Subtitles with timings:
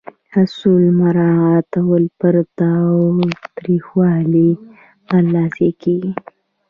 [0.41, 4.49] اصول مراعاتول پر تاوتریخوالي
[5.07, 6.11] برلاسي کیږي.